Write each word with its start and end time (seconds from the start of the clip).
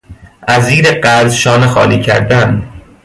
از 0.47 0.63
زیر 0.65 0.91
قرض 0.91 1.33
شانه 1.35 1.67
خالی 1.67 2.01
کردن 2.01 2.63